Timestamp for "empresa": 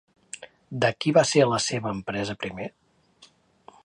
1.97-2.37